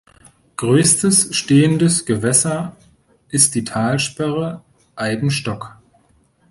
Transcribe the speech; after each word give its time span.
Größtes 0.57 1.35
stehendes 1.35 2.07
Gewässer 2.07 2.75
ist 3.29 3.53
die 3.53 3.63
Talsperre 3.63 4.63
Eibenstock. 4.95 5.77